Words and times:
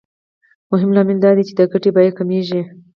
مهم 0.71 0.89
لامل 0.95 1.17
دا 1.23 1.31
دی 1.37 1.43
چې 1.47 1.53
د 1.59 1.61
ګټې 1.71 1.89
بیه 1.95 2.11
کمېږي 2.17 2.61